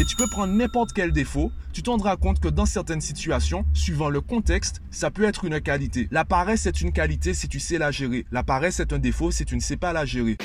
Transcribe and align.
Et 0.00 0.04
tu 0.04 0.16
peux 0.16 0.26
prendre 0.26 0.52
n'importe 0.52 0.92
quel 0.92 1.12
défaut, 1.12 1.52
tu 1.72 1.80
te 1.80 1.88
rendras 1.88 2.16
compte 2.16 2.40
que 2.40 2.48
dans 2.48 2.66
certaines 2.66 3.00
situations, 3.00 3.64
suivant 3.74 4.08
le 4.08 4.20
contexte, 4.20 4.82
ça 4.90 5.12
peut 5.12 5.22
être 5.22 5.44
une 5.44 5.60
qualité. 5.60 6.08
La 6.10 6.24
paresse 6.24 6.66
est 6.66 6.80
une 6.80 6.90
qualité 6.90 7.32
si 7.32 7.48
tu 7.48 7.60
sais 7.60 7.78
la 7.78 7.92
gérer. 7.92 8.26
La 8.32 8.42
paresse 8.42 8.80
est 8.80 8.92
un 8.92 8.98
défaut 8.98 9.30
si 9.30 9.44
tu 9.44 9.54
ne 9.54 9.60
sais 9.60 9.76
pas 9.76 9.92
la 9.92 10.04
gérer. 10.04 10.36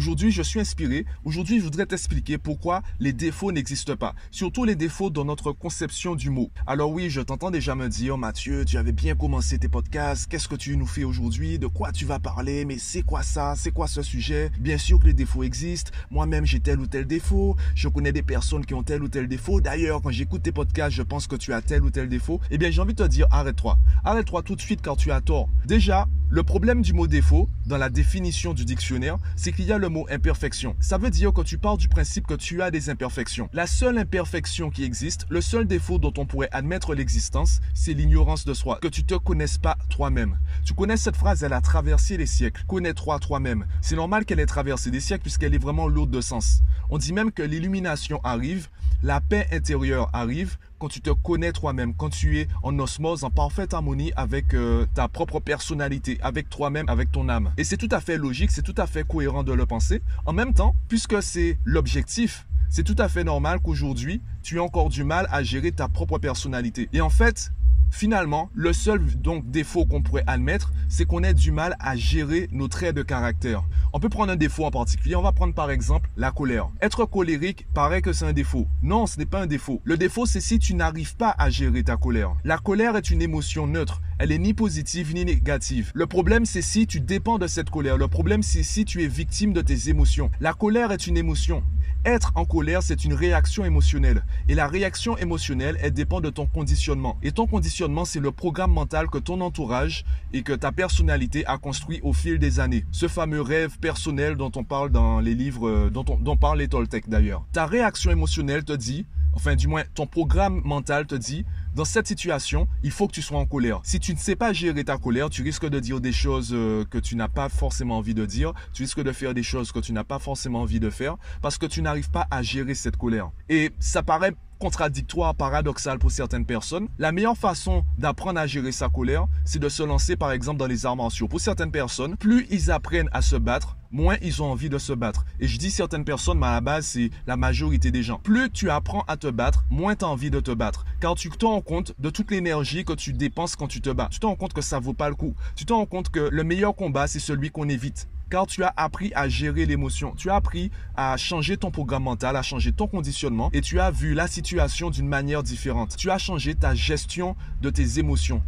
Aujourd'hui 0.00 0.32
je 0.32 0.40
suis 0.40 0.58
inspiré. 0.58 1.04
Aujourd'hui 1.24 1.58
je 1.58 1.64
voudrais 1.64 1.84
t'expliquer 1.84 2.38
pourquoi 2.38 2.80
les 3.00 3.12
défauts 3.12 3.52
n'existent 3.52 3.96
pas. 3.96 4.14
Surtout 4.30 4.64
les 4.64 4.74
défauts 4.74 5.10
dans 5.10 5.26
notre 5.26 5.52
conception 5.52 6.14
du 6.14 6.30
mot. 6.30 6.50
Alors 6.66 6.90
oui, 6.90 7.10
je 7.10 7.20
t'entends 7.20 7.50
déjà 7.50 7.74
me 7.74 7.86
dire, 7.86 8.16
Mathieu, 8.16 8.64
tu 8.64 8.78
avais 8.78 8.92
bien 8.92 9.14
commencé 9.14 9.58
tes 9.58 9.68
podcasts. 9.68 10.26
Qu'est-ce 10.30 10.48
que 10.48 10.54
tu 10.54 10.78
nous 10.78 10.86
fais 10.86 11.04
aujourd'hui? 11.04 11.58
De 11.58 11.66
quoi 11.66 11.92
tu 11.92 12.06
vas 12.06 12.18
parler? 12.18 12.64
Mais 12.64 12.78
c'est 12.78 13.02
quoi 13.02 13.22
ça? 13.22 13.52
C'est 13.58 13.72
quoi 13.72 13.88
ce 13.88 14.00
sujet? 14.00 14.50
Bien 14.58 14.78
sûr 14.78 14.98
que 14.98 15.04
les 15.04 15.12
défauts 15.12 15.42
existent. 15.42 15.90
Moi-même 16.10 16.46
j'ai 16.46 16.60
tel 16.60 16.80
ou 16.80 16.86
tel 16.86 17.04
défaut. 17.04 17.54
Je 17.74 17.88
connais 17.88 18.12
des 18.12 18.22
personnes 18.22 18.64
qui 18.64 18.72
ont 18.72 18.82
tel 18.82 19.02
ou 19.02 19.08
tel 19.08 19.28
défaut. 19.28 19.60
D'ailleurs, 19.60 20.00
quand 20.00 20.10
j'écoute 20.10 20.42
tes 20.42 20.52
podcasts, 20.52 20.96
je 20.96 21.02
pense 21.02 21.26
que 21.26 21.36
tu 21.36 21.52
as 21.52 21.60
tel 21.60 21.82
ou 21.82 21.90
tel 21.90 22.08
défaut. 22.08 22.40
Eh 22.50 22.56
bien, 22.56 22.70
j'ai 22.70 22.80
envie 22.80 22.94
de 22.94 23.04
te 23.04 23.08
dire, 23.08 23.26
arrête-toi. 23.30 23.76
Arrête-toi 24.02 24.42
tout 24.42 24.56
de 24.56 24.62
suite 24.62 24.80
quand 24.82 24.96
tu 24.96 25.12
as 25.12 25.20
tort. 25.20 25.50
Déjà, 25.66 26.08
le 26.30 26.42
problème 26.44 26.80
du 26.80 26.92
mot 26.92 27.08
défaut, 27.08 27.50
dans 27.66 27.76
la 27.76 27.90
définition 27.90 28.54
du 28.54 28.64
dictionnaire, 28.64 29.18
c'est 29.34 29.50
qu'il 29.50 29.64
y 29.64 29.72
a 29.72 29.78
le 29.78 29.88
mot 29.90 30.06
imperfection. 30.10 30.76
Ça 30.80 30.96
veut 30.96 31.10
dire 31.10 31.32
que 31.32 31.42
tu 31.42 31.58
pars 31.58 31.76
du 31.76 31.88
principe 31.88 32.26
que 32.26 32.34
tu 32.34 32.62
as 32.62 32.70
des 32.70 32.88
imperfections. 32.88 33.48
La 33.52 33.66
seule 33.66 33.98
imperfection 33.98 34.70
qui 34.70 34.84
existe, 34.84 35.26
le 35.28 35.40
seul 35.40 35.66
défaut 35.66 35.98
dont 35.98 36.12
on 36.16 36.26
pourrait 36.26 36.48
admettre 36.52 36.94
l'existence, 36.94 37.60
c'est 37.74 37.92
l'ignorance 37.92 38.44
de 38.44 38.54
soi, 38.54 38.78
que 38.80 38.88
tu 38.88 39.04
te 39.04 39.14
connaisses 39.14 39.58
pas 39.58 39.76
toi-même. 39.90 40.38
Tu 40.64 40.72
connais 40.74 40.96
cette 40.96 41.16
phrase, 41.16 41.42
elle 41.42 41.52
a 41.52 41.60
traversé 41.60 42.16
les 42.16 42.26
siècles. 42.26 42.64
Connais-toi 42.66 43.18
toi-même. 43.18 43.66
C'est 43.82 43.96
normal 43.96 44.24
qu'elle 44.24 44.40
ait 44.40 44.46
traversé 44.46 44.90
des 44.90 45.00
siècles 45.00 45.22
puisqu'elle 45.22 45.54
est 45.54 45.58
vraiment 45.58 45.88
lourde 45.88 46.10
de 46.10 46.20
sens. 46.20 46.62
On 46.92 46.98
dit 46.98 47.12
même 47.12 47.30
que 47.30 47.42
l'illumination 47.42 48.20
arrive, 48.24 48.68
la 49.04 49.20
paix 49.20 49.46
intérieure 49.52 50.10
arrive 50.12 50.56
quand 50.80 50.88
tu 50.88 51.00
te 51.00 51.10
connais 51.10 51.52
toi-même, 51.52 51.94
quand 51.94 52.10
tu 52.10 52.40
es 52.40 52.48
en 52.64 52.76
osmose, 52.80 53.22
en 53.22 53.30
parfaite 53.30 53.74
harmonie 53.74 54.12
avec 54.16 54.54
euh, 54.54 54.86
ta 54.94 55.06
propre 55.06 55.38
personnalité, 55.38 56.18
avec 56.20 56.50
toi-même, 56.50 56.88
avec 56.88 57.12
ton 57.12 57.28
âme. 57.28 57.52
Et 57.58 57.64
c'est 57.64 57.76
tout 57.76 57.88
à 57.92 58.00
fait 58.00 58.16
logique, 58.16 58.50
c'est 58.50 58.62
tout 58.62 58.74
à 58.76 58.88
fait 58.88 59.06
cohérent 59.06 59.44
de 59.44 59.52
le 59.52 59.66
penser. 59.66 60.02
En 60.26 60.32
même 60.32 60.52
temps, 60.52 60.74
puisque 60.88 61.22
c'est 61.22 61.58
l'objectif, 61.64 62.48
c'est 62.68 62.84
tout 62.84 62.96
à 62.98 63.08
fait 63.08 63.22
normal 63.22 63.60
qu'aujourd'hui, 63.60 64.20
tu 64.42 64.56
aies 64.56 64.60
encore 64.60 64.88
du 64.88 65.04
mal 65.04 65.28
à 65.30 65.44
gérer 65.44 65.70
ta 65.70 65.86
propre 65.86 66.18
personnalité. 66.18 66.88
Et 66.92 67.00
en 67.00 67.10
fait, 67.10 67.52
Finalement, 67.90 68.50
le 68.54 68.72
seul 68.72 69.04
donc 69.16 69.50
défaut 69.50 69.84
qu'on 69.84 70.00
pourrait 70.00 70.24
admettre, 70.26 70.72
c'est 70.88 71.04
qu'on 71.04 71.22
ait 71.22 71.34
du 71.34 71.50
mal 71.50 71.76
à 71.80 71.96
gérer 71.96 72.48
nos 72.52 72.68
traits 72.68 72.94
de 72.94 73.02
caractère. 73.02 73.64
On 73.92 73.98
peut 73.98 74.08
prendre 74.08 74.32
un 74.32 74.36
défaut 74.36 74.64
en 74.64 74.70
particulier. 74.70 75.16
On 75.16 75.22
va 75.22 75.32
prendre 75.32 75.52
par 75.52 75.70
exemple 75.70 76.10
la 76.16 76.30
colère. 76.30 76.68
Être 76.80 77.06
colérique 77.06 77.66
paraît 77.74 78.02
que 78.02 78.12
c'est 78.12 78.24
un 78.24 78.32
défaut. 78.32 78.68
Non, 78.82 79.06
ce 79.06 79.18
n'est 79.18 79.26
pas 79.26 79.42
un 79.42 79.46
défaut. 79.48 79.80
Le 79.82 79.96
défaut, 79.96 80.26
c'est 80.26 80.40
si 80.40 80.60
tu 80.60 80.74
n'arrives 80.74 81.16
pas 81.16 81.34
à 81.38 81.50
gérer 81.50 81.82
ta 81.82 81.96
colère. 81.96 82.36
La 82.44 82.58
colère 82.58 82.96
est 82.96 83.10
une 83.10 83.20
émotion 83.20 83.66
neutre. 83.66 84.00
Elle 84.20 84.30
est 84.30 84.38
ni 84.38 84.54
positive 84.54 85.12
ni 85.12 85.24
négative. 85.24 85.90
Le 85.94 86.06
problème, 86.06 86.44
c'est 86.44 86.62
si 86.62 86.86
tu 86.86 87.00
dépends 87.00 87.38
de 87.38 87.48
cette 87.48 87.70
colère. 87.70 87.96
Le 87.96 88.06
problème, 88.06 88.44
c'est 88.44 88.62
si 88.62 88.84
tu 88.84 89.02
es 89.02 89.08
victime 89.08 89.52
de 89.52 89.60
tes 89.60 89.88
émotions. 89.88 90.30
La 90.40 90.52
colère 90.52 90.92
est 90.92 91.08
une 91.08 91.16
émotion. 91.16 91.64
Être 92.06 92.32
en 92.34 92.46
colère, 92.46 92.82
c'est 92.82 93.04
une 93.04 93.12
réaction 93.12 93.64
émotionnelle. 93.64 94.24
Et 94.48 94.54
la 94.54 94.66
réaction 94.66 95.18
émotionnelle, 95.18 95.76
elle 95.82 95.92
dépend 95.92 96.22
de 96.22 96.30
ton 96.30 96.46
conditionnement. 96.46 97.18
Et 97.22 97.32
ton 97.32 97.46
conditionnement, 97.46 98.06
c'est 98.06 98.20
le 98.20 98.30
programme 98.30 98.72
mental 98.72 99.08
que 99.08 99.18
ton 99.18 99.42
entourage 99.42 100.06
et 100.32 100.42
que 100.42 100.54
ta 100.54 100.72
personnalité 100.72 101.44
a 101.44 101.58
construit 101.58 102.00
au 102.02 102.14
fil 102.14 102.38
des 102.38 102.58
années. 102.58 102.86
Ce 102.90 103.06
fameux 103.06 103.42
rêve 103.42 103.78
personnel 103.80 104.36
dont 104.36 104.52
on 104.56 104.64
parle 104.64 104.90
dans 104.90 105.20
les 105.20 105.34
livres, 105.34 105.68
euh, 105.68 105.90
dont, 105.90 106.04
on, 106.08 106.36
parle 106.36 106.58
les 106.58 106.68
Toltec 106.68 107.08
d'ailleurs. 107.08 107.44
Ta 107.52 107.66
réaction 107.66 108.10
émotionnelle 108.10 108.64
te 108.64 108.72
dit, 108.72 109.06
enfin 109.32 109.54
du 109.56 109.68
moins 109.68 109.82
ton 109.94 110.06
programme 110.06 110.60
mental 110.64 111.06
te 111.06 111.14
dit, 111.14 111.44
dans 111.74 111.84
cette 111.84 112.06
situation, 112.06 112.68
il 112.82 112.90
faut 112.90 113.06
que 113.06 113.12
tu 113.12 113.22
sois 113.22 113.38
en 113.38 113.46
colère. 113.46 113.80
Si 113.84 114.00
tu 114.00 114.12
ne 114.12 114.18
sais 114.18 114.36
pas 114.36 114.52
gérer 114.52 114.84
ta 114.84 114.98
colère, 114.98 115.30
tu 115.30 115.42
risques 115.42 115.68
de 115.68 115.80
dire 115.80 116.00
des 116.00 116.12
choses 116.12 116.50
euh, 116.52 116.84
que 116.84 116.98
tu 116.98 117.16
n'as 117.16 117.28
pas 117.28 117.48
forcément 117.48 117.98
envie 117.98 118.14
de 118.14 118.26
dire. 118.26 118.52
Tu 118.72 118.82
risques 118.82 119.02
de 119.02 119.12
faire 119.12 119.34
des 119.34 119.42
choses 119.42 119.72
que 119.72 119.78
tu 119.78 119.92
n'as 119.92 120.04
pas 120.04 120.18
forcément 120.18 120.62
envie 120.62 120.80
de 120.80 120.90
faire 120.90 121.16
parce 121.42 121.58
que 121.58 121.66
tu 121.66 121.82
n'arrives 121.82 122.10
pas 122.10 122.26
à 122.30 122.42
gérer 122.42 122.74
cette 122.74 122.96
colère. 122.96 123.30
Et 123.48 123.70
ça 123.78 124.02
paraît 124.02 124.34
contradictoire, 124.60 125.34
paradoxal 125.34 125.98
pour 125.98 126.12
certaines 126.12 126.44
personnes. 126.44 126.86
La 126.98 127.10
meilleure 127.10 127.36
façon 127.36 127.82
d'apprendre 127.98 128.38
à 128.38 128.46
gérer 128.46 128.70
sa 128.70 128.88
colère, 128.88 129.26
c'est 129.44 129.58
de 129.58 129.68
se 129.68 129.82
lancer 129.82 130.16
par 130.16 130.30
exemple 130.30 130.58
dans 130.58 130.66
les 130.66 130.86
arts 130.86 130.96
martiaux. 130.96 131.26
Pour 131.26 131.40
certaines 131.40 131.72
personnes, 131.72 132.16
plus 132.16 132.46
ils 132.50 132.70
apprennent 132.70 133.08
à 133.12 133.22
se 133.22 133.36
battre, 133.36 133.76
moins 133.90 134.16
ils 134.22 134.42
ont 134.42 134.52
envie 134.52 134.68
de 134.68 134.78
se 134.78 134.92
battre. 134.92 135.24
Et 135.40 135.48
je 135.48 135.58
dis 135.58 135.70
certaines 135.70 136.04
personnes, 136.04 136.38
mais 136.38 136.46
à 136.46 136.52
la 136.52 136.60
base, 136.60 136.86
c'est 136.86 137.10
la 137.26 137.38
majorité 137.38 137.90
des 137.90 138.02
gens. 138.02 138.18
Plus 138.18 138.50
tu 138.50 138.70
apprends 138.70 139.04
à 139.08 139.16
te 139.16 139.28
battre, 139.28 139.64
moins 139.70 139.96
tu 139.96 140.04
as 140.04 140.08
envie 140.08 140.30
de 140.30 140.40
te 140.40 140.50
battre. 140.50 140.84
Car 141.00 141.14
tu 141.14 141.30
te 141.30 141.46
rends 141.46 141.62
compte 141.62 141.94
de 141.98 142.10
toute 142.10 142.30
l'énergie 142.30 142.84
que 142.84 142.92
tu 142.92 143.14
dépenses 143.14 143.56
quand 143.56 143.66
tu 143.66 143.80
te 143.80 143.90
bats. 143.90 144.08
Tu 144.10 144.20
te 144.20 144.26
rends 144.26 144.36
compte 144.36 144.52
que 144.52 144.62
ça 144.62 144.78
vaut 144.78 144.92
pas 144.92 145.08
le 145.08 145.14
coup. 145.14 145.34
Tu 145.56 145.64
te 145.64 145.72
rends 145.72 145.86
compte 145.86 146.10
que 146.10 146.28
le 146.30 146.44
meilleur 146.44 146.76
combat, 146.76 147.06
c'est 147.06 147.18
celui 147.18 147.50
qu'on 147.50 147.68
évite 147.68 148.08
car 148.30 148.46
tu 148.46 148.62
as 148.62 148.72
appris 148.76 149.12
à 149.14 149.28
gérer 149.28 149.66
l'émotion. 149.66 150.14
Tu 150.16 150.30
as 150.30 150.36
appris 150.36 150.70
à 150.96 151.16
changer 151.16 151.56
ton 151.56 151.70
programme 151.70 152.04
mental, 152.04 152.36
à 152.36 152.42
changer 152.42 152.72
ton 152.72 152.86
conditionnement 152.86 153.50
et 153.52 153.60
tu 153.60 153.80
as 153.80 153.90
vu 153.90 154.14
la 154.14 154.28
situation 154.28 154.90
d'une 154.90 155.08
manière 155.08 155.42
différente. 155.42 155.96
Tu 155.96 156.10
as 156.10 156.18
changé 156.18 156.54
ta 156.54 156.74
gestion 156.74 157.36
de 157.60 157.70
tes 157.70 157.98
émotions 157.98 158.42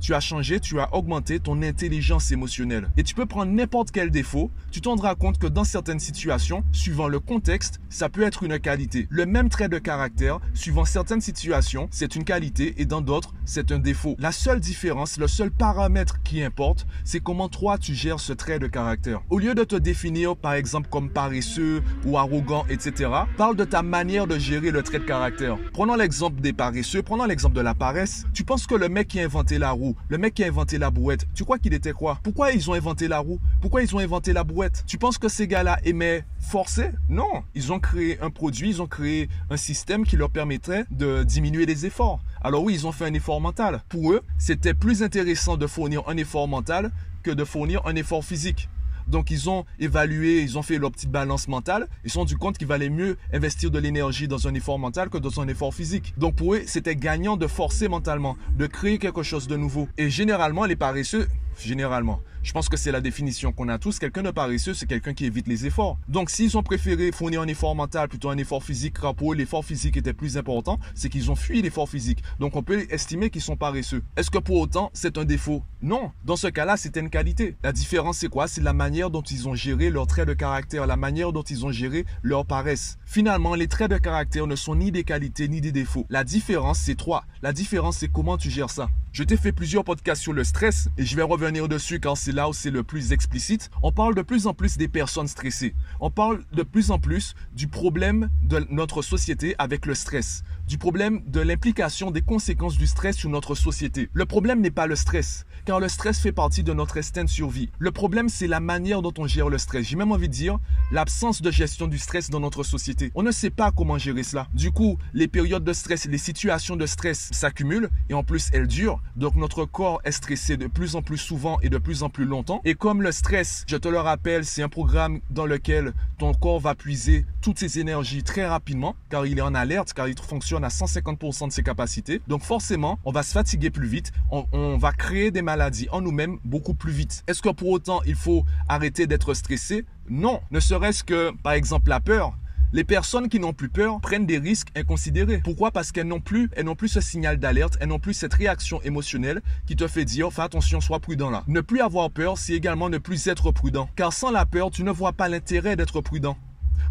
tu 0.00 0.14
as 0.14 0.20
changé, 0.20 0.60
tu 0.60 0.80
as 0.80 0.94
augmenté 0.94 1.40
ton 1.40 1.62
intelligence 1.62 2.30
émotionnelle. 2.30 2.90
Et 2.96 3.02
tu 3.02 3.14
peux 3.14 3.26
prendre 3.26 3.52
n'importe 3.52 3.90
quel 3.90 4.10
défaut, 4.10 4.50
tu 4.70 4.80
te 4.80 4.88
rendras 4.88 5.14
compte 5.14 5.38
que 5.38 5.46
dans 5.46 5.64
certaines 5.64 6.00
situations, 6.00 6.64
suivant 6.72 7.08
le 7.08 7.20
contexte, 7.20 7.80
ça 7.88 8.08
peut 8.08 8.22
être 8.22 8.42
une 8.42 8.58
qualité. 8.58 9.06
Le 9.10 9.26
même 9.26 9.48
trait 9.48 9.68
de 9.68 9.78
caractère, 9.78 10.40
suivant 10.54 10.84
certaines 10.84 11.20
situations, 11.20 11.88
c'est 11.90 12.16
une 12.16 12.24
qualité 12.24 12.74
et 12.78 12.84
dans 12.84 13.00
d'autres, 13.00 13.34
c'est 13.44 13.72
un 13.72 13.78
défaut. 13.78 14.16
La 14.18 14.32
seule 14.32 14.60
différence, 14.60 15.18
le 15.18 15.28
seul 15.28 15.50
paramètre 15.50 16.22
qui 16.22 16.42
importe, 16.42 16.86
c'est 17.04 17.20
comment 17.20 17.48
toi 17.48 17.78
tu 17.78 17.94
gères 17.94 18.20
ce 18.20 18.32
trait 18.32 18.58
de 18.58 18.66
caractère. 18.66 19.22
Au 19.30 19.38
lieu 19.38 19.54
de 19.54 19.64
te 19.64 19.76
définir 19.76 20.36
par 20.36 20.54
exemple 20.54 20.88
comme 20.90 21.10
paresseux 21.10 21.82
ou 22.04 22.18
arrogant, 22.18 22.66
etc., 22.68 23.10
parle 23.36 23.56
de 23.56 23.64
ta 23.64 23.82
manière 23.82 24.26
de 24.26 24.38
gérer 24.38 24.70
le 24.70 24.82
trait 24.82 24.98
de 24.98 25.04
caractère. 25.04 25.56
Prenons 25.72 25.96
l'exemple 25.96 26.40
des 26.40 26.52
paresseux, 26.52 27.02
prenons 27.02 27.24
l'exemple 27.24 27.56
de 27.56 27.60
la 27.60 27.74
paresse. 27.74 28.26
Tu 28.34 28.44
penses 28.44 28.66
que 28.66 28.74
le 28.74 28.88
mec 28.88 29.08
qui 29.08 29.20
a 29.20 29.24
inventé 29.24 29.58
la 29.58 29.70
roue, 29.70 29.87
le 30.08 30.18
mec 30.18 30.34
qui 30.34 30.44
a 30.44 30.46
inventé 30.46 30.78
la 30.78 30.90
brouette, 30.90 31.26
tu 31.34 31.44
crois 31.44 31.58
qu'il 31.58 31.74
était 31.74 31.92
quoi? 31.92 32.18
Pourquoi 32.22 32.52
ils 32.52 32.70
ont 32.70 32.74
inventé 32.74 33.08
la 33.08 33.18
roue? 33.18 33.40
Pourquoi 33.60 33.82
ils 33.82 33.94
ont 33.94 33.98
inventé 33.98 34.32
la 34.32 34.44
brouette? 34.44 34.84
Tu 34.86 34.98
penses 34.98 35.18
que 35.18 35.28
ces 35.28 35.46
gars-là 35.46 35.78
aimaient 35.84 36.24
forcer? 36.40 36.90
Non, 37.08 37.42
ils 37.54 37.72
ont 37.72 37.80
créé 37.80 38.18
un 38.20 38.30
produit, 38.30 38.70
ils 38.70 38.82
ont 38.82 38.86
créé 38.86 39.28
un 39.50 39.56
système 39.56 40.04
qui 40.04 40.16
leur 40.16 40.30
permettrait 40.30 40.84
de 40.90 41.22
diminuer 41.22 41.66
les 41.66 41.86
efforts. 41.86 42.20
Alors 42.40 42.62
oui, 42.62 42.74
ils 42.74 42.86
ont 42.86 42.92
fait 42.92 43.06
un 43.06 43.14
effort 43.14 43.40
mental. 43.40 43.82
Pour 43.88 44.12
eux, 44.12 44.22
c'était 44.38 44.74
plus 44.74 45.02
intéressant 45.02 45.56
de 45.56 45.66
fournir 45.66 46.02
un 46.08 46.16
effort 46.16 46.48
mental 46.48 46.90
que 47.22 47.30
de 47.30 47.44
fournir 47.44 47.86
un 47.86 47.96
effort 47.96 48.24
physique. 48.24 48.68
Donc, 49.08 49.30
ils 49.30 49.48
ont 49.48 49.64
évalué, 49.78 50.42
ils 50.42 50.58
ont 50.58 50.62
fait 50.62 50.78
leur 50.78 50.90
petite 50.90 51.10
balance 51.10 51.48
mentale. 51.48 51.88
Ils 52.04 52.10
se 52.10 52.14
sont 52.14 52.20
rendu 52.20 52.36
compte 52.36 52.58
qu'il 52.58 52.68
valait 52.68 52.90
mieux 52.90 53.16
investir 53.32 53.70
de 53.70 53.78
l'énergie 53.78 54.28
dans 54.28 54.46
un 54.46 54.54
effort 54.54 54.78
mental 54.78 55.08
que 55.08 55.18
dans 55.18 55.40
un 55.40 55.48
effort 55.48 55.74
physique. 55.74 56.14
Donc, 56.18 56.36
pour 56.36 56.54
eux, 56.54 56.62
c'était 56.66 56.96
gagnant 56.96 57.36
de 57.36 57.46
forcer 57.46 57.88
mentalement, 57.88 58.36
de 58.56 58.66
créer 58.66 58.98
quelque 58.98 59.22
chose 59.22 59.48
de 59.48 59.56
nouveau. 59.56 59.88
Et 59.96 60.10
généralement, 60.10 60.64
les 60.64 60.76
paresseux, 60.76 61.28
généralement. 61.60 62.20
Je 62.42 62.52
pense 62.52 62.68
que 62.68 62.76
c'est 62.76 62.92
la 62.92 63.00
définition 63.00 63.52
qu'on 63.52 63.68
a 63.68 63.78
tous. 63.78 63.98
Quelqu'un 63.98 64.22
de 64.22 64.30
paresseux, 64.30 64.72
c'est 64.72 64.86
quelqu'un 64.86 65.12
qui 65.12 65.26
évite 65.26 65.48
les 65.48 65.66
efforts. 65.66 65.98
Donc, 66.08 66.30
s'ils 66.30 66.56
ont 66.56 66.62
préféré 66.62 67.12
fournir 67.12 67.42
un 67.42 67.46
effort 67.46 67.74
mental 67.74 68.08
plutôt 68.08 68.30
un 68.30 68.38
effort 68.38 68.62
physique, 68.62 68.96
eux, 69.04 69.34
l'effort 69.34 69.64
physique 69.64 69.96
était 69.96 70.12
plus 70.12 70.38
important, 70.38 70.78
c'est 70.94 71.08
qu'ils 71.08 71.30
ont 71.30 71.34
fui 71.34 71.60
l'effort 71.60 71.88
physique. 71.88 72.22
Donc, 72.38 72.56
on 72.56 72.62
peut 72.62 72.86
estimer 72.90 73.30
qu'ils 73.30 73.42
sont 73.42 73.56
paresseux. 73.56 74.02
Est-ce 74.16 74.30
que 74.30 74.38
pour 74.38 74.56
autant, 74.56 74.90
c'est 74.94 75.18
un 75.18 75.24
défaut? 75.24 75.62
Non. 75.82 76.12
Dans 76.24 76.36
ce 76.36 76.46
cas-là, 76.46 76.76
c'est 76.76 76.96
une 76.96 77.10
qualité. 77.10 77.56
La 77.62 77.72
différence, 77.72 78.18
c'est 78.18 78.28
quoi? 78.28 78.48
C'est 78.48 78.62
la 78.62 78.72
manière 78.72 79.10
dont 79.10 79.22
ils 79.22 79.48
ont 79.48 79.54
géré 79.54 79.90
leur 79.90 80.06
trait 80.06 80.24
de 80.24 80.34
caractère, 80.34 80.86
la 80.86 80.96
manière 80.96 81.32
dont 81.32 81.42
ils 81.42 81.66
ont 81.66 81.72
géré 81.72 82.06
leur 82.22 82.46
paresse. 82.46 82.98
Finalement, 83.04 83.54
les 83.54 83.68
traits 83.68 83.90
de 83.90 83.98
caractère 83.98 84.46
ne 84.46 84.56
sont 84.56 84.76
ni 84.76 84.92
des 84.92 85.04
qualités 85.04 85.48
ni 85.48 85.60
des 85.60 85.72
défauts. 85.72 86.06
La 86.08 86.24
différence, 86.24 86.78
c'est 86.78 86.96
trois. 86.96 87.24
La 87.42 87.52
différence, 87.52 87.98
c'est 87.98 88.08
comment 88.08 88.38
tu 88.38 88.50
gères 88.50 88.70
ça. 88.70 88.88
Je 89.10 89.24
t'ai 89.24 89.36
fait 89.36 89.52
plusieurs 89.52 89.84
podcasts 89.84 90.22
sur 90.22 90.34
le 90.34 90.44
stress 90.44 90.88
et 90.98 91.04
je 91.04 91.16
vais 91.16 91.22
revenir 91.22 91.66
dessus 91.66 91.98
quand 91.98 92.14
c'est 92.14 92.30
là 92.30 92.48
où 92.48 92.52
c'est 92.52 92.70
le 92.70 92.82
plus 92.82 93.12
explicite. 93.12 93.70
On 93.82 93.90
parle 93.90 94.14
de 94.14 94.22
plus 94.22 94.46
en 94.46 94.54
plus 94.54 94.76
des 94.76 94.86
personnes 94.86 95.28
stressées. 95.28 95.74
On 95.98 96.10
parle 96.10 96.42
de 96.52 96.62
plus 96.62 96.90
en 96.90 96.98
plus 96.98 97.34
du 97.52 97.68
problème 97.68 98.28
de 98.42 98.64
notre 98.70 99.02
société 99.02 99.54
avec 99.58 99.86
le 99.86 99.94
stress. 99.94 100.44
Du 100.68 100.76
problème 100.76 101.22
de 101.26 101.40
l'implication 101.40 102.10
des 102.10 102.20
conséquences 102.20 102.76
du 102.76 102.86
stress 102.86 103.16
sur 103.16 103.30
notre 103.30 103.54
société. 103.54 104.10
Le 104.12 104.26
problème 104.26 104.60
n'est 104.60 104.70
pas 104.70 104.86
le 104.86 104.96
stress, 104.96 105.46
car 105.64 105.80
le 105.80 105.88
stress 105.88 106.20
fait 106.20 106.30
partie 106.30 106.62
de 106.62 106.74
notre 106.74 106.98
instinct 106.98 107.24
de 107.24 107.30
survie. 107.30 107.70
Le 107.78 107.90
problème, 107.90 108.28
c'est 108.28 108.46
la 108.46 108.60
manière 108.60 109.00
dont 109.00 109.14
on 109.16 109.26
gère 109.26 109.48
le 109.48 109.56
stress. 109.56 109.86
J'ai 109.86 109.96
même 109.96 110.12
envie 110.12 110.28
de 110.28 110.34
dire 110.34 110.58
l'absence 110.92 111.40
de 111.40 111.50
gestion 111.50 111.86
du 111.86 111.96
stress 111.96 112.28
dans 112.28 112.40
notre 112.40 112.64
société. 112.64 113.10
On 113.14 113.22
ne 113.22 113.30
sait 113.30 113.48
pas 113.48 113.70
comment 113.70 113.96
gérer 113.96 114.22
cela. 114.22 114.46
Du 114.52 114.70
coup, 114.70 114.98
les 115.14 115.26
périodes 115.26 115.64
de 115.64 115.72
stress, 115.72 116.04
les 116.04 116.18
situations 116.18 116.76
de 116.76 116.84
stress 116.84 117.30
s'accumulent 117.32 117.88
et 118.10 118.14
en 118.14 118.22
plus 118.22 118.50
elles 118.52 118.66
durent. 118.66 119.00
Donc 119.16 119.36
notre 119.36 119.64
corps 119.64 120.02
est 120.04 120.12
stressé 120.12 120.58
de 120.58 120.66
plus 120.66 120.96
en 120.96 121.02
plus 121.02 121.16
souvent 121.16 121.58
et 121.62 121.70
de 121.70 121.78
plus 121.78 122.02
en 122.02 122.10
plus 122.10 122.26
longtemps. 122.26 122.60
Et 122.66 122.74
comme 122.74 123.00
le 123.00 123.12
stress, 123.12 123.64
je 123.66 123.76
te 123.78 123.88
le 123.88 124.00
rappelle, 124.00 124.44
c'est 124.44 124.62
un 124.62 124.68
programme 124.68 125.20
dans 125.30 125.46
lequel 125.46 125.94
ton 126.18 126.34
corps 126.34 126.60
va 126.60 126.74
puiser 126.74 127.24
toutes 127.40 127.58
ses 127.58 127.78
énergies 127.78 128.22
très 128.22 128.46
rapidement 128.46 128.96
car 129.10 129.26
il 129.26 129.38
est 129.38 129.42
en 129.42 129.54
alerte, 129.54 129.92
car 129.92 130.08
il 130.08 130.18
fonctionne 130.18 130.64
à 130.64 130.68
150% 130.68 131.48
de 131.48 131.52
ses 131.52 131.62
capacités. 131.62 132.20
Donc 132.28 132.42
forcément, 132.42 132.98
on 133.04 133.12
va 133.12 133.22
se 133.22 133.32
fatiguer 133.32 133.70
plus 133.70 133.86
vite, 133.86 134.12
on, 134.30 134.76
va 134.78 134.92
créer 134.92 135.30
des 135.30 135.42
maladies 135.42 135.88
en 135.90 136.00
nous-mêmes 136.00 136.38
beaucoup 136.44 136.74
plus 136.74 136.92
vite. 136.92 137.24
Est-ce 137.26 137.42
que 137.42 137.48
pour 137.48 137.68
autant 137.68 138.00
il 138.06 138.14
faut 138.14 138.44
arrêter 138.68 139.06
d'être 139.06 139.34
stressé? 139.34 139.84
Non, 140.08 140.40
ne 140.50 140.60
serait-ce 140.60 141.04
que 141.04 141.32
par 141.42 141.52
exemple 141.52 141.90
la 141.90 142.00
peur. 142.00 142.34
Les 142.74 142.84
personnes 142.84 143.30
qui 143.30 143.40
n'ont 143.40 143.54
plus 143.54 143.70
peur 143.70 143.98
prennent 143.98 144.26
des 144.26 144.36
risques 144.36 144.68
inconsidérés. 144.76 145.40
Pourquoi? 145.42 145.70
Parce 145.70 145.90
qu'elles 145.90 146.06
n'ont 146.06 146.20
plus, 146.20 146.50
elles 146.52 146.66
n'ont 146.66 146.74
plus 146.74 146.88
ce 146.88 147.00
signal 147.00 147.38
d'alerte, 147.38 147.78
elles 147.80 147.88
n'ont 147.88 147.98
plus 147.98 148.12
cette 148.12 148.34
réaction 148.34 148.82
émotionnelle 148.82 149.40
qui 149.66 149.74
te 149.74 149.88
fait 149.88 150.04
dire 150.04 150.30
fais 150.30 150.42
attention, 150.42 150.82
sois 150.82 151.00
prudent 151.00 151.30
là. 151.30 151.44
Ne 151.48 151.62
plus 151.62 151.80
avoir 151.80 152.10
peur, 152.10 152.36
c'est 152.36 152.52
également 152.52 152.90
ne 152.90 152.98
plus 152.98 153.26
être 153.26 153.52
prudent. 153.52 153.88
Car 153.96 154.12
sans 154.12 154.30
la 154.30 154.44
peur, 154.44 154.70
tu 154.70 154.84
ne 154.84 154.90
vois 154.90 155.14
pas 155.14 155.30
l'intérêt 155.30 155.76
d'être 155.76 156.02
prudent. 156.02 156.36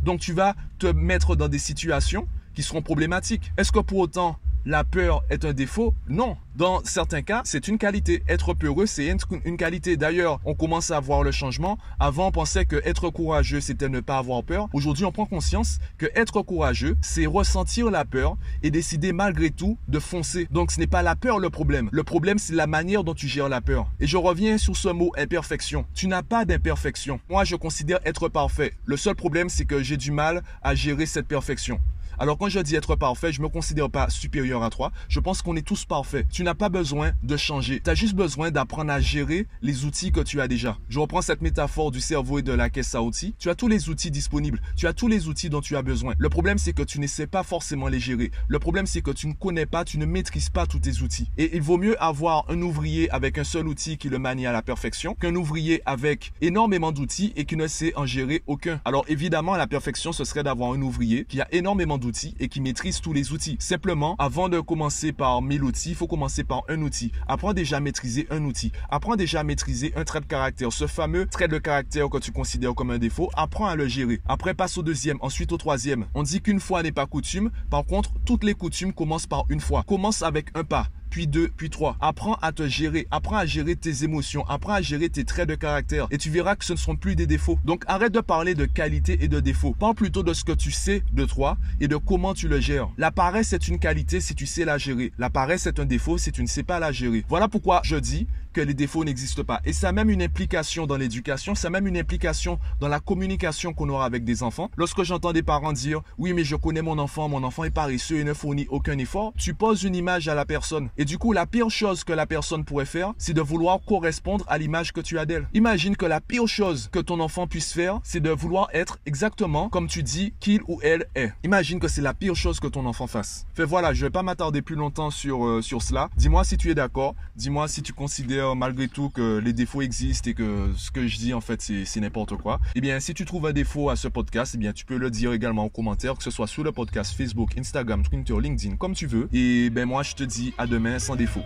Donc 0.03 0.19
tu 0.19 0.33
vas 0.33 0.55
te 0.79 0.87
mettre 0.87 1.35
dans 1.35 1.47
des 1.47 1.59
situations 1.59 2.27
qui 2.53 2.63
seront 2.63 2.81
problématiques. 2.81 3.51
Est-ce 3.57 3.71
que 3.71 3.79
pour 3.79 3.99
autant 3.99 4.39
la 4.67 4.83
peur 4.83 5.23
est 5.29 5.45
un 5.45 5.53
défaut? 5.53 5.95
Non. 6.09 6.35
Dans 6.57 6.81
certains 6.83 7.21
cas, 7.21 7.41
c'est 7.45 7.69
une 7.69 7.77
qualité. 7.77 8.23
Être 8.27 8.53
peureux, 8.53 8.85
c'est 8.85 9.07
une 9.45 9.55
qualité. 9.55 9.95
D'ailleurs, 9.95 10.41
on 10.43 10.55
commence 10.55 10.91
à 10.91 10.99
voir 10.99 11.23
le 11.23 11.31
changement. 11.31 11.77
Avant, 11.99 12.27
on 12.27 12.31
pensait 12.31 12.65
que 12.65 12.81
être 12.83 13.09
courageux, 13.09 13.61
c'était 13.61 13.87
ne 13.87 14.01
pas 14.01 14.17
avoir 14.17 14.43
peur. 14.43 14.67
Aujourd'hui, 14.73 15.05
on 15.05 15.13
prend 15.13 15.25
conscience 15.25 15.77
que 15.97 16.07
être 16.15 16.41
courageux, 16.41 16.97
c'est 16.99 17.27
ressentir 17.27 17.89
la 17.89 18.03
peur 18.03 18.35
et 18.61 18.69
décider 18.69 19.13
malgré 19.13 19.51
tout 19.51 19.77
de 19.87 19.99
foncer. 19.99 20.47
Donc, 20.51 20.71
ce 20.71 20.79
n'est 20.81 20.87
pas 20.87 21.01
la 21.01 21.15
peur 21.15 21.39
le 21.39 21.49
problème. 21.49 21.87
Le 21.93 22.03
problème, 22.03 22.37
c'est 22.37 22.55
la 22.55 22.67
manière 22.67 23.05
dont 23.05 23.13
tu 23.13 23.29
gères 23.29 23.47
la 23.47 23.61
peur. 23.61 23.87
Et 24.01 24.07
je 24.07 24.17
reviens 24.17 24.57
sur 24.57 24.75
ce 24.75 24.89
mot 24.89 25.13
imperfection. 25.17 25.85
Tu 25.93 26.07
n'as 26.07 26.23
pas 26.23 26.43
d'imperfection. 26.43 27.21
Moi, 27.29 27.45
je 27.45 27.55
considère 27.55 27.99
être 28.03 28.27
parfait. 28.27 28.73
Le 28.83 28.97
seul 28.97 29.15
problème, 29.15 29.47
c'est 29.47 29.65
que 29.65 29.81
j'ai 29.81 29.95
du 29.95 30.11
mal 30.11 30.43
à 30.61 30.75
gérer 30.75 31.05
cette 31.05 31.27
perfection. 31.27 31.79
Alors 32.19 32.39
quand 32.39 32.49
je 32.49 32.59
dis 32.59 32.75
être 32.75 32.95
parfait, 32.95 33.31
je 33.31 33.43
me 33.43 33.47
considère 33.47 33.91
pas 33.91 34.09
supérieur 34.09 34.63
à 34.63 34.71
toi. 34.71 34.91
Je 35.07 35.19
pense 35.19 35.43
qu'on 35.43 35.55
est 35.55 35.61
tous 35.61 35.85
parfaits. 35.85 36.25
Tu 36.31 36.43
n'as 36.43 36.55
pas 36.55 36.69
besoin 36.69 37.11
de 37.21 37.37
changer. 37.37 37.79
Tu 37.83 37.91
as 37.91 37.93
juste 37.93 38.15
besoin 38.15 38.49
d'apprendre 38.49 38.91
à 38.91 38.99
gérer 38.99 39.45
les 39.61 39.85
outils 39.85 40.11
que 40.11 40.21
tu 40.21 40.41
as 40.41 40.47
déjà. 40.47 40.79
Je 40.89 40.99
reprends 40.99 41.21
cette 41.21 41.43
métaphore 41.43 41.91
du 41.91 42.01
cerveau 42.01 42.39
et 42.39 42.41
de 42.41 42.51
la 42.51 42.71
caisse 42.71 42.95
à 42.95 43.03
outils. 43.03 43.35
Tu 43.37 43.51
as 43.51 43.55
tous 43.55 43.67
les 43.67 43.89
outils 43.89 44.09
disponibles. 44.09 44.59
Tu 44.75 44.87
as 44.87 44.93
tous 44.93 45.07
les 45.07 45.27
outils 45.27 45.51
dont 45.51 45.61
tu 45.61 45.75
as 45.75 45.83
besoin. 45.83 46.15
Le 46.17 46.29
problème, 46.29 46.57
c'est 46.57 46.73
que 46.73 46.81
tu 46.81 46.99
ne 46.99 47.05
sais 47.05 47.27
pas 47.27 47.43
forcément 47.43 47.87
les 47.87 47.99
gérer. 47.99 48.31
Le 48.47 48.57
problème, 48.57 48.87
c'est 48.87 49.01
que 49.01 49.11
tu 49.11 49.27
ne 49.27 49.33
connais 49.33 49.67
pas, 49.67 49.85
tu 49.85 49.99
ne 49.99 50.07
maîtrises 50.07 50.49
pas 50.49 50.65
tous 50.65 50.79
tes 50.79 51.03
outils. 51.03 51.29
Et 51.37 51.55
il 51.55 51.61
vaut 51.61 51.77
mieux 51.77 52.01
avoir 52.01 52.45
un 52.49 52.59
ouvrier 52.63 53.11
avec 53.11 53.37
un 53.37 53.43
seul 53.43 53.67
outil 53.67 53.97
qui 53.97 54.09
le 54.09 54.17
manie 54.17 54.47
à 54.47 54.51
la 54.51 54.63
perfection 54.63 55.13
qu'un 55.13 55.35
ouvrier 55.35 55.83
avec 55.85 56.33
énormément 56.41 56.91
d'outils 56.91 57.31
et 57.35 57.45
qui 57.45 57.57
ne 57.57 57.67
sait 57.67 57.93
en 57.95 58.07
gérer 58.07 58.41
aucun. 58.47 58.81
Alors 58.85 59.05
évidemment, 59.07 59.55
la 59.55 59.67
perfection, 59.67 60.11
ce 60.11 60.23
serait 60.23 60.41
d'avoir 60.41 60.71
un 60.71 60.81
ouvrier 60.81 61.25
qui 61.25 61.41
a 61.41 61.47
énormément 61.53 61.99
d'outils 61.99 62.06
et 62.39 62.47
qui 62.47 62.61
maîtrise 62.61 63.01
tous 63.01 63.13
les 63.13 63.31
outils. 63.31 63.57
Simplement, 63.59 64.15
avant 64.19 64.49
de 64.49 64.59
commencer 64.59 65.11
par 65.11 65.41
1000 65.41 65.63
outils, 65.63 65.89
il 65.89 65.95
faut 65.95 66.07
commencer 66.07 66.43
par 66.43 66.63
un 66.69 66.81
outil. 66.81 67.11
Apprends 67.27 67.53
déjà 67.53 67.77
à 67.77 67.79
maîtriser 67.79 68.27
un 68.29 68.43
outil. 68.45 68.71
Apprends 68.89 69.15
déjà 69.15 69.41
à 69.41 69.43
maîtriser 69.43 69.93
un 69.95 70.03
trait 70.03 70.21
de 70.21 70.25
caractère. 70.25 70.71
Ce 70.71 70.87
fameux 70.87 71.25
trait 71.25 71.47
de 71.47 71.57
caractère 71.57 72.09
que 72.09 72.17
tu 72.17 72.31
considères 72.31 72.75
comme 72.75 72.91
un 72.91 72.97
défaut, 72.97 73.29
apprends 73.35 73.67
à 73.67 73.75
le 73.75 73.87
gérer. 73.87 74.21
Après, 74.27 74.53
passe 74.53 74.77
au 74.77 74.83
deuxième, 74.83 75.17
ensuite 75.21 75.51
au 75.51 75.57
troisième. 75.57 76.05
On 76.13 76.23
dit 76.23 76.41
qu'une 76.41 76.59
fois 76.59 76.83
n'est 76.83 76.91
pas 76.91 77.05
coutume. 77.05 77.51
Par 77.69 77.85
contre, 77.85 78.11
toutes 78.25 78.43
les 78.43 78.53
coutumes 78.53 78.93
commencent 78.93 79.27
par 79.27 79.45
une 79.49 79.61
fois. 79.61 79.83
Commence 79.83 80.21
avec 80.21 80.47
un 80.55 80.63
pas 80.63 80.87
puis 81.09 81.27
deux, 81.27 81.49
puis 81.55 81.69
trois. 81.69 81.97
Apprends 82.01 82.35
à 82.41 82.51
te 82.51 82.67
gérer, 82.67 83.07
apprends 83.11 83.37
à 83.37 83.45
gérer 83.45 83.75
tes 83.75 84.03
émotions, 84.03 84.45
apprends 84.47 84.73
à 84.73 84.81
gérer 84.81 85.09
tes 85.09 85.25
traits 85.25 85.49
de 85.49 85.55
caractère 85.55 86.07
et 86.11 86.17
tu 86.17 86.29
verras 86.29 86.55
que 86.55 86.65
ce 86.65 86.73
ne 86.73 86.77
seront 86.77 86.95
plus 86.95 87.15
des 87.15 87.27
défauts. 87.27 87.59
Donc 87.65 87.83
arrête 87.87 88.13
de 88.13 88.19
parler 88.19 88.55
de 88.55 88.65
qualité 88.65 89.17
et 89.23 89.27
de 89.27 89.39
défauts. 89.39 89.75
Parle 89.79 89.95
plutôt 89.95 90.23
de 90.23 90.33
ce 90.33 90.43
que 90.43 90.51
tu 90.51 90.71
sais 90.71 91.03
de 91.13 91.25
toi 91.25 91.57
et 91.79 91.87
de 91.87 91.95
comment 91.95 92.33
tu 92.33 92.47
le 92.47 92.59
gères. 92.59 92.89
La 92.97 93.11
paresse 93.11 93.53
est 93.53 93.67
une 93.67 93.79
qualité 93.79 94.21
si 94.21 94.35
tu 94.35 94.45
sais 94.45 94.65
la 94.65 94.77
gérer. 94.77 95.11
La 95.17 95.29
paresse 95.29 95.67
est 95.67 95.79
un 95.79 95.85
défaut 95.85 96.17
si 96.17 96.31
tu 96.31 96.41
ne 96.41 96.47
sais 96.47 96.63
pas 96.63 96.79
la 96.79 96.91
gérer. 96.91 97.25
Voilà 97.27 97.47
pourquoi 97.47 97.81
je 97.83 97.95
dis 97.95 98.27
que 98.57 98.61
les 98.63 98.73
défauts 98.73 99.03
n'existent 99.03 99.43
pas. 99.43 99.61
Et 99.65 99.71
ça 99.71 99.89
a 99.89 99.91
même 99.91 100.09
une 100.09 100.23
implication 100.23 100.87
dans 100.87 100.97
l'éducation, 100.97 101.53
ça 101.53 101.67
a 101.67 101.69
même 101.69 101.85
une 101.85 101.95
implication 101.95 102.57
dans 102.79 102.87
la 102.87 102.99
communication 102.99 103.71
qu'on 103.71 103.87
aura 103.87 104.05
avec 104.05 104.23
des 104.23 104.41
enfants. 104.41 104.71
Lorsque 104.77 105.03
j'entends 105.03 105.31
des 105.31 105.43
parents 105.43 105.73
dire 105.73 106.01
oui 106.17 106.33
mais 106.33 106.43
je 106.43 106.55
connais 106.55 106.81
mon 106.81 106.97
enfant, 106.97 107.29
mon 107.29 107.43
enfant 107.43 107.65
est 107.65 107.69
paresseux 107.69 108.17
et 108.17 108.23
ne 108.23 108.33
fournit 108.33 108.65
aucun 108.71 108.97
effort, 108.97 109.31
tu 109.37 109.53
poses 109.53 109.83
une 109.83 109.93
image 109.93 110.27
à 110.27 110.33
la 110.33 110.43
personne. 110.43 110.89
Et 110.97 111.05
du 111.05 111.19
coup, 111.19 111.33
la 111.33 111.45
pire 111.45 111.69
chose 111.69 112.03
que 112.03 112.13
la 112.13 112.25
personne 112.25 112.65
pourrait 112.65 112.87
faire, 112.87 113.13
c'est 113.19 113.35
de 113.35 113.41
vouloir 113.41 113.79
correspondre 113.85 114.43
à 114.47 114.57
l'image 114.57 114.91
que 114.91 115.01
tu 115.01 115.19
as 115.19 115.27
d'elle. 115.27 115.47
Imagine 115.53 115.95
que 115.95 116.07
la 116.07 116.19
pire 116.19 116.47
chose 116.47 116.89
que 116.91 116.97
ton 116.97 117.19
enfant 117.19 117.45
puisse 117.45 117.71
faire, 117.71 117.99
c'est 118.01 118.21
de 118.21 118.31
vouloir 118.31 118.69
être 118.73 118.97
exactement 119.05 119.69
comme 119.69 119.85
tu 119.85 120.01
dis 120.01 120.33
qu'il 120.39 120.61
ou 120.67 120.79
elle 120.81 121.05
est. 121.13 121.31
Imagine 121.43 121.79
que 121.79 121.87
c'est 121.87 122.01
la 122.01 122.15
pire 122.15 122.35
chose 122.35 122.59
que 122.59 122.65
ton 122.65 122.87
enfant 122.87 123.05
fasse. 123.05 123.45
Fait 123.53 123.65
voilà, 123.65 123.93
je 123.93 124.03
vais 124.03 124.09
pas 124.09 124.23
m'attarder 124.23 124.63
plus 124.63 124.75
longtemps 124.75 125.11
sur, 125.11 125.45
euh, 125.45 125.61
sur 125.61 125.83
cela. 125.83 126.09
Dis-moi 126.17 126.43
si 126.43 126.57
tu 126.57 126.71
es 126.71 126.75
d'accord. 126.75 127.13
Dis-moi 127.35 127.67
si 127.67 127.83
tu 127.83 127.93
considères 127.93 128.46
malgré 128.55 128.87
tout 128.87 129.09
que 129.09 129.39
les 129.39 129.53
défauts 129.53 129.81
existent 129.81 130.29
et 130.29 130.33
que 130.33 130.71
ce 130.77 130.91
que 130.91 131.07
je 131.07 131.17
dis 131.17 131.33
en 131.33 131.41
fait 131.41 131.61
c'est 131.61 131.99
n'importe 131.99 132.35
quoi. 132.37 132.59
Eh 132.75 132.81
bien, 132.81 132.99
si 132.99 133.13
tu 133.13 133.25
trouves 133.25 133.47
un 133.47 133.53
défaut 133.53 133.89
à 133.89 133.95
ce 133.95 134.07
podcast, 134.07 134.53
eh 134.55 134.57
bien 134.57 134.73
tu 134.73 134.85
peux 134.85 134.97
le 134.97 135.09
dire 135.09 135.33
également 135.33 135.65
en 135.65 135.69
commentaire, 135.69 136.15
que 136.15 136.23
ce 136.23 136.31
soit 136.31 136.47
sur 136.47 136.63
le 136.63 136.71
podcast 136.71 137.15
Facebook, 137.15 137.57
Instagram, 137.57 138.03
Twitter, 138.03 138.33
LinkedIn, 138.39 138.75
comme 138.77 138.93
tu 138.93 139.07
veux. 139.07 139.27
Et 139.33 139.69
ben 139.69 139.85
moi 139.85 140.03
je 140.03 140.15
te 140.15 140.23
dis 140.23 140.53
à 140.57 140.67
demain 140.67 140.99
sans 140.99 141.15
défaut. 141.15 141.43